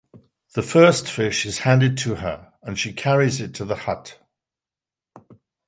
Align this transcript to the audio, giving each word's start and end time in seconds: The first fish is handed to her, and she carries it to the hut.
The 0.55 0.63
first 0.63 1.07
fish 1.07 1.45
is 1.45 1.59
handed 1.59 1.95
to 1.99 2.15
her, 2.15 2.53
and 2.63 2.75
she 2.79 2.91
carries 2.91 3.39
it 3.39 3.53
to 3.53 3.65
the 3.65 3.75
hut. 3.75 4.17